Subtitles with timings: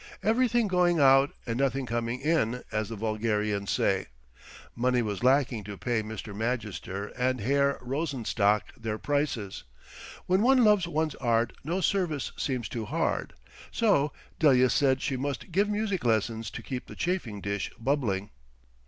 [0.23, 4.07] Everything going out and nothing coming in, as the vulgarians say.
[4.75, 6.35] Money was lacking to pay Mr.
[6.35, 9.63] Magister and Herr Rosenstock their prices.
[10.25, 13.33] When one loves one's Art no service seems too hard.
[13.69, 18.31] So, Delia said she must give music lessons to keep the chafing dish bubbling.